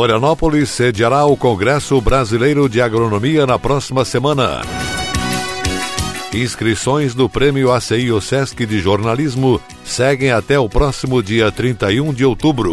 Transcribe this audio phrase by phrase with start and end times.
[0.00, 4.62] Florianópolis sediará o Congresso Brasileiro de Agronomia na próxima semana.
[6.32, 12.72] Inscrições do Prêmio ACI Sesc de Jornalismo seguem até o próximo dia 31 de outubro.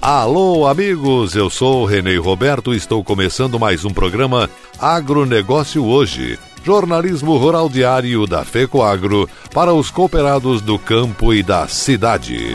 [0.00, 1.36] Alô, amigos!
[1.36, 8.26] Eu sou Renê Roberto e estou começando mais um programa Agronegócio Hoje, jornalismo rural diário
[8.26, 12.54] da FECOAGro para os cooperados do campo e da cidade.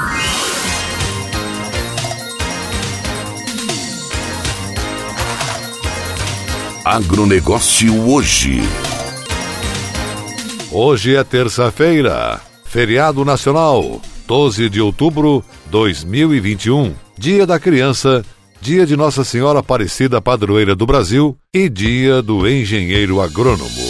[6.91, 8.59] Agronegócio hoje.
[10.69, 18.25] Hoje é terça-feira, feriado nacional, 12 de outubro 2021, Dia da Criança,
[18.59, 23.80] Dia de Nossa Senhora Aparecida Padroeira do Brasil e Dia do Engenheiro Agrônomo.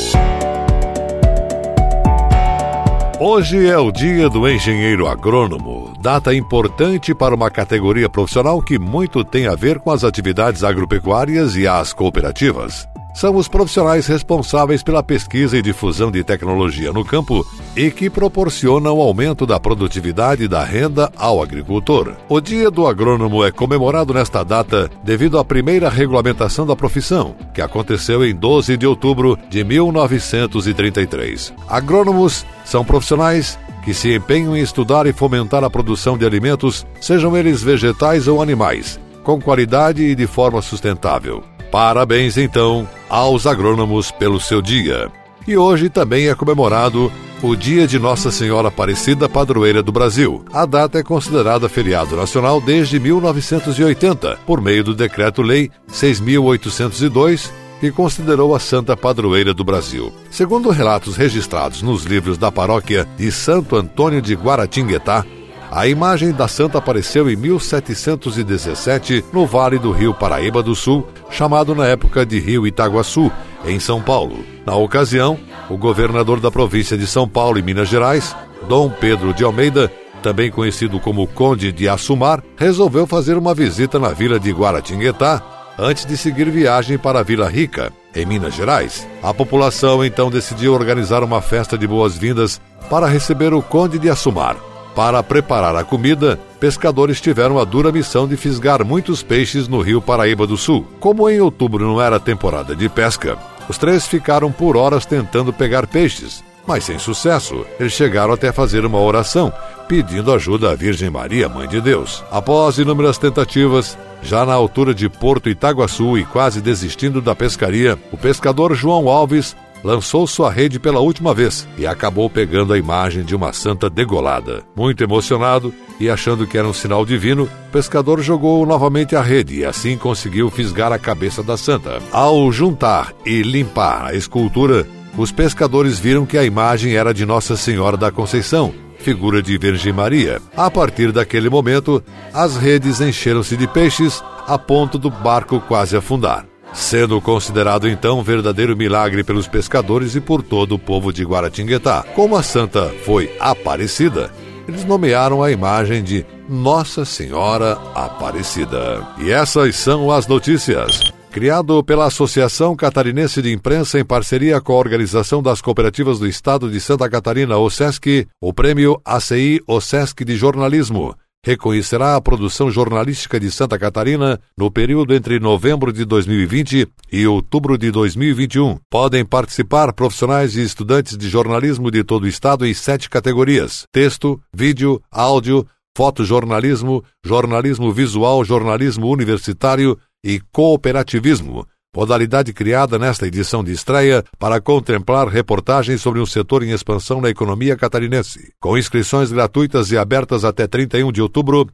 [3.23, 9.23] Hoje é o Dia do Engenheiro Agrônomo, data importante para uma categoria profissional que muito
[9.23, 12.89] tem a ver com as atividades agropecuárias e as cooperativas.
[13.13, 17.45] São os profissionais responsáveis pela pesquisa e difusão de tecnologia no campo
[17.75, 22.15] e que proporcionam o aumento da produtividade e da renda ao agricultor.
[22.29, 27.61] O Dia do Agrônomo é comemorado nesta data devido à primeira regulamentação da profissão, que
[27.61, 31.53] aconteceu em 12 de outubro de 1933.
[31.67, 37.35] Agrônomos são profissionais que se empenham em estudar e fomentar a produção de alimentos, sejam
[37.35, 41.43] eles vegetais ou animais, com qualidade e de forma sustentável.
[41.71, 45.09] Parabéns, então, aos agrônomos pelo seu dia.
[45.47, 47.11] E hoje também é comemorado
[47.41, 50.45] o Dia de Nossa Senhora Aparecida Padroeira do Brasil.
[50.53, 57.49] A data é considerada feriado nacional desde 1980, por meio do Decreto-Lei 6.802,
[57.79, 60.13] que considerou a Santa Padroeira do Brasil.
[60.29, 65.25] Segundo relatos registrados nos livros da paróquia de Santo Antônio de Guaratinguetá,
[65.71, 71.73] a imagem da santa apareceu em 1717 no Vale do Rio Paraíba do Sul, chamado
[71.73, 73.31] na época de Rio Itaguaçu,
[73.65, 74.43] em São Paulo.
[74.65, 75.39] Na ocasião,
[75.69, 78.35] o governador da província de São Paulo e Minas Gerais,
[78.67, 79.89] Dom Pedro de Almeida,
[80.21, 85.41] também conhecido como Conde de Assumar, resolveu fazer uma visita na vila de Guaratinguetá
[85.79, 89.07] antes de seguir viagem para a Vila Rica, em Minas Gerais.
[89.23, 94.70] A população então decidiu organizar uma festa de boas-vindas para receber o Conde de Assumar.
[94.95, 100.01] Para preparar a comida, pescadores tiveram a dura missão de fisgar muitos peixes no rio
[100.01, 100.85] Paraíba do Sul.
[100.99, 103.37] Como em outubro não era temporada de pesca,
[103.69, 107.65] os três ficaram por horas tentando pegar peixes, mas sem sucesso.
[107.79, 109.51] Eles chegaram até fazer uma oração,
[109.87, 112.21] pedindo ajuda à Virgem Maria, Mãe de Deus.
[112.29, 118.17] Após inúmeras tentativas, já na altura de Porto Itaguaçu e quase desistindo da pescaria, o
[118.17, 123.35] pescador João Alves lançou sua rede pela última vez e acabou pegando a imagem de
[123.35, 124.63] uma santa degolada.
[124.75, 129.59] Muito emocionado e achando que era um sinal divino, o pescador jogou novamente a rede
[129.59, 131.99] e assim conseguiu fisgar a cabeça da santa.
[132.11, 134.87] Ao juntar e limpar a escultura,
[135.17, 139.91] os pescadores viram que a imagem era de Nossa Senhora da Conceição, figura de Virgem
[139.91, 140.41] Maria.
[140.55, 146.50] A partir daquele momento, as redes encheram-se de peixes a ponto do barco quase afundar
[146.73, 152.03] sendo considerado então um verdadeiro milagre pelos pescadores e por todo o povo de Guaratinguetá.
[152.15, 154.31] Como a santa foi aparecida,
[154.67, 159.05] eles nomearam a imagem de Nossa Senhora Aparecida.
[159.19, 161.11] E essas são as notícias.
[161.31, 166.69] Criado pela Associação Catarinense de Imprensa em parceria com a Organização das Cooperativas do Estado
[166.69, 173.51] de Santa Catarina, OSESC, o Prêmio ACI OSESC de Jornalismo reconhecerá a produção jornalística de
[173.51, 178.77] Santa Catarina no período entre novembro de 2020 e outubro de 2021.
[178.89, 184.39] Podem participar profissionais e estudantes de jornalismo de todo o estado em sete categorias: texto,
[184.53, 185.65] vídeo, áudio,
[185.97, 191.65] fotojornalismo, jornalismo visual, jornalismo universitário e cooperativismo
[191.95, 197.29] modalidade criada nesta edição de estreia para contemplar reportagens sobre um setor em expansão na
[197.29, 198.53] economia catarinense.
[198.59, 201.67] Com inscrições gratuitas e abertas até 31 de outubro,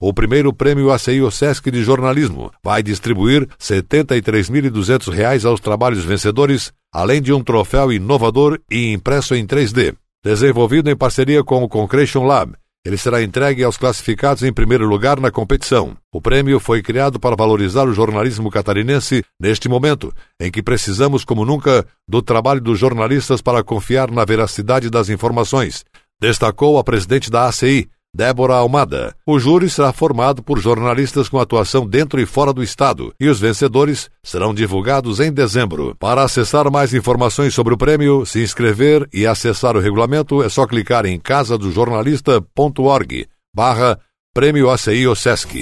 [0.00, 7.22] o primeiro prêmio ACI OSESC de jornalismo vai distribuir R$ 73.200 aos trabalhos vencedores, além
[7.22, 9.94] de um troféu inovador e impresso em 3D.
[10.24, 15.18] Desenvolvido em parceria com o Concretion Lab, ele será entregue aos classificados em primeiro lugar
[15.18, 15.96] na competição.
[16.12, 21.46] O prêmio foi criado para valorizar o jornalismo catarinense neste momento, em que precisamos, como
[21.46, 25.84] nunca, do trabalho dos jornalistas para confiar na veracidade das informações,
[26.20, 29.12] destacou a presidente da ACI, Débora Almada.
[29.26, 33.40] O júri será formado por jornalistas com atuação dentro e fora do estado e os
[33.40, 35.96] vencedores serão divulgados em dezembro.
[35.98, 40.64] Para acessar mais informações sobre o prêmio, se inscrever e acessar o regulamento é só
[40.64, 43.98] clicar em casadojornalista.org barra
[44.32, 45.52] Prêmio ACI Osesc.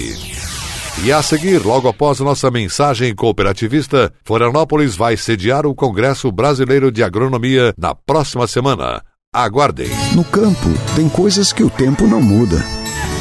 [1.03, 7.03] E a seguir, logo após nossa mensagem cooperativista, Florianópolis vai sediar o Congresso Brasileiro de
[7.03, 9.01] Agronomia na próxima semana.
[9.35, 9.89] Aguardem.
[10.13, 12.63] No campo, tem coisas que o tempo não muda,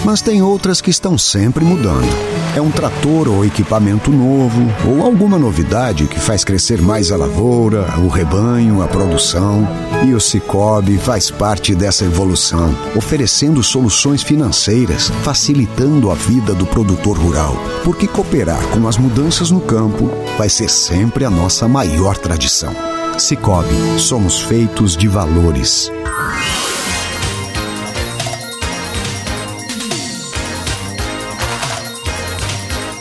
[0.04, 2.06] mas tem outras que estão sempre mudando.
[2.54, 7.98] É um trator ou equipamento novo, ou alguma novidade que faz crescer mais a lavoura,
[7.98, 9.66] o rebanho, a produção.
[10.06, 17.16] E o Cicobi faz parte dessa evolução, oferecendo soluções financeiras, facilitando a vida do produtor
[17.16, 17.56] rural.
[17.84, 22.91] Porque cooperar com as mudanças no campo vai ser sempre a nossa maior tradição.
[23.18, 25.92] Cicobi, somos feitos de valores.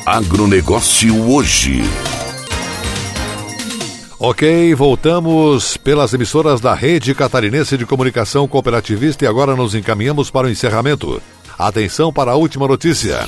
[0.05, 1.81] Agronegócio hoje.
[4.19, 10.47] Ok, voltamos pelas emissoras da Rede Catarinense de Comunicação Cooperativista e agora nos encaminhamos para
[10.47, 11.21] o encerramento.
[11.57, 13.19] Atenção para a última notícia.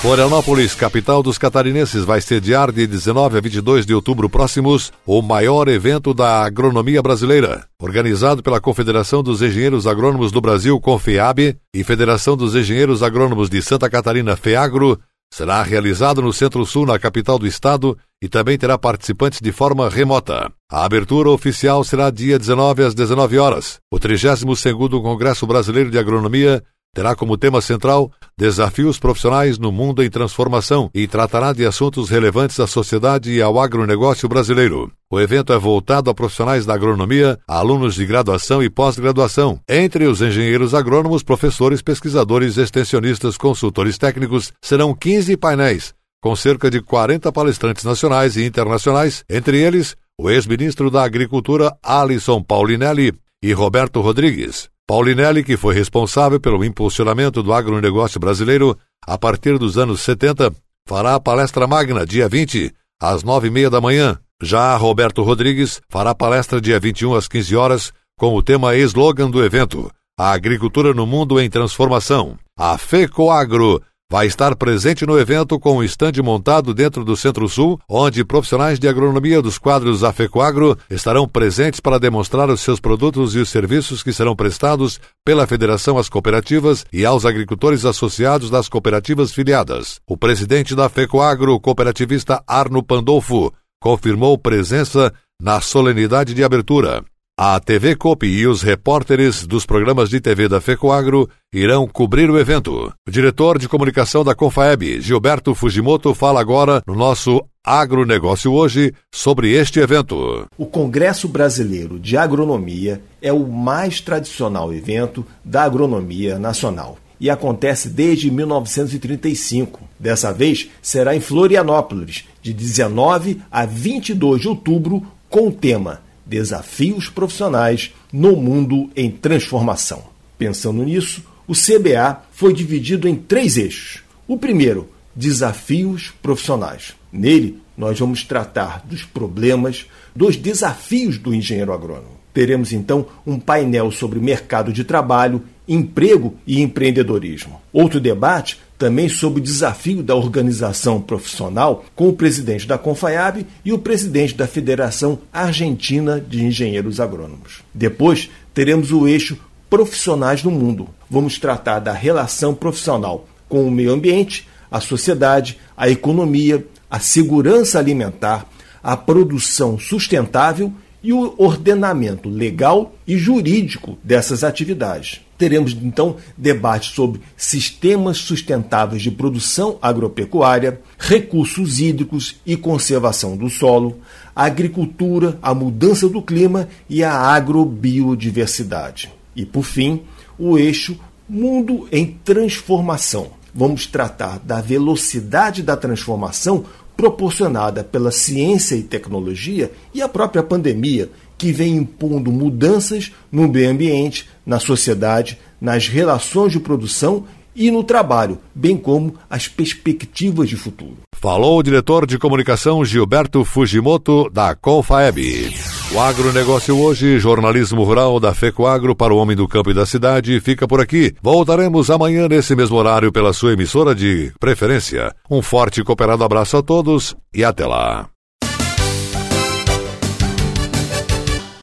[0.00, 5.66] Florianópolis, capital dos catarinenses, vai sediar de 19 a 22 de outubro próximos o maior
[5.66, 7.66] evento da agronomia brasileira.
[7.82, 13.60] Organizado pela Confederação dos Engenheiros Agrônomos do Brasil, CONFEAB, e Federação dos Engenheiros Agrônomos de
[13.60, 15.00] Santa Catarina, FEAGRO,
[15.32, 20.48] será realizado no Centro-Sul, na capital do estado, e também terá participantes de forma remota.
[20.70, 23.80] A abertura oficial será dia 19 às 19 horas.
[23.92, 26.62] O 32º Congresso Brasileiro de Agronomia
[26.94, 32.58] terá como tema central Desafios Profissionais no Mundo em Transformação e tratará de assuntos relevantes
[32.60, 34.90] à sociedade e ao agronegócio brasileiro.
[35.10, 40.20] O evento é voltado a profissionais da agronomia, alunos de graduação e pós-graduação, entre os
[40.20, 47.84] engenheiros agrônomos, professores, pesquisadores, extensionistas, consultores técnicos, serão 15 painéis, com cerca de 40 palestrantes
[47.84, 53.12] nacionais e internacionais, entre eles o ex-ministro da Agricultura Alisson Paulinelli
[53.42, 54.68] e Roberto Rodrigues.
[54.88, 58.74] Paulinelli, que foi responsável pelo impulsionamento do agronegócio brasileiro
[59.06, 60.50] a partir dos anos 70,
[60.88, 64.18] fará a palestra magna dia 20, às nove e meia da manhã.
[64.42, 69.28] Já Roberto Rodrigues fará palestra dia 21 às 15 horas com o tema e slogan
[69.28, 72.38] do evento: A agricultura no mundo em transformação.
[72.58, 78.24] A FECOAGRO vai estar presente no evento com um estande montado dentro do Centro-Sul, onde
[78.24, 83.50] profissionais de agronomia dos quadros Afecoagro estarão presentes para demonstrar os seus produtos e os
[83.50, 90.00] serviços que serão prestados pela Federação às cooperativas e aos agricultores associados das cooperativas filiadas.
[90.06, 97.04] O presidente da Fecoagro, cooperativista Arno Pandolfo, confirmou presença na solenidade de abertura.
[97.40, 102.36] A TV Copi e os repórteres dos programas de TV da FECOAGRO irão cobrir o
[102.36, 102.92] evento.
[103.06, 109.52] O diretor de comunicação da Confaeb, Gilberto Fujimoto, fala agora no nosso Agronegócio Hoje sobre
[109.52, 110.48] este evento.
[110.58, 117.88] O Congresso Brasileiro de Agronomia é o mais tradicional evento da agronomia nacional e acontece
[117.88, 119.78] desde 1935.
[119.96, 127.08] Dessa vez será em Florianópolis, de 19 a 22 de outubro, com o tema Desafios
[127.08, 130.04] profissionais no mundo em transformação.
[130.36, 134.02] Pensando nisso, o CBA foi dividido em três eixos.
[134.26, 136.94] O primeiro, desafios profissionais.
[137.10, 142.18] Nele, nós vamos tratar dos problemas, dos desafios do engenheiro agrônomo.
[142.34, 147.60] Teremos então um painel sobre mercado de trabalho, emprego e empreendedorismo.
[147.72, 153.72] Outro debate também sobre o desafio da organização profissional com o presidente da Confaiab e
[153.72, 157.62] o presidente da Federação Argentina de Engenheiros Agrônomos.
[157.74, 159.36] Depois teremos o eixo
[159.68, 160.88] Profissionais no Mundo.
[161.10, 167.78] Vamos tratar da relação profissional com o meio ambiente, a sociedade, a economia, a segurança
[167.78, 168.48] alimentar,
[168.82, 175.20] a produção sustentável e o ordenamento legal e jurídico dessas atividades.
[175.38, 183.98] Teremos então debates sobre sistemas sustentáveis de produção agropecuária, recursos hídricos e conservação do solo,
[184.34, 189.12] a agricultura, a mudança do clima e a agrobiodiversidade.
[189.36, 190.02] E por fim,
[190.36, 193.28] o eixo Mundo em Transformação.
[193.54, 196.64] Vamos tratar da velocidade da transformação
[196.96, 203.70] proporcionada pela ciência e tecnologia e a própria pandemia, que vem impondo mudanças no meio
[203.70, 210.56] ambiente, na sociedade, nas relações de produção e no trabalho, bem como as perspectivas de
[210.56, 210.98] futuro.
[211.16, 215.52] Falou o diretor de comunicação Gilberto Fujimoto, da Confaeb.
[215.92, 220.38] O agronegócio hoje, jornalismo rural da FECOAGro para o homem do campo e da cidade,
[220.40, 221.14] fica por aqui.
[221.20, 225.12] Voltaremos amanhã nesse mesmo horário pela sua emissora de preferência.
[225.28, 228.08] Um forte e cooperado abraço a todos e até lá.